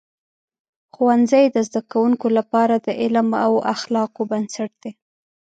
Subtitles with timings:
[0.93, 4.91] ښوونځي د زده کوونکو لپاره د علم او اخلاقو بنسټ دی.